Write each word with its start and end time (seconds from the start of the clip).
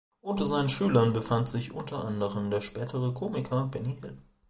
Unter 0.21 0.47
seinen 0.47 0.67
Schülern 0.67 1.13
befand 1.13 1.47
sich 1.47 1.73
unter 1.73 2.03
anderem 2.05 2.49
der 2.49 2.61
spätere 2.61 3.13
Komiker 3.13 3.67
Benny 3.67 3.97
Hill. 4.01 4.17